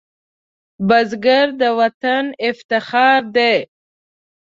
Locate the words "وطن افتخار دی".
1.79-3.55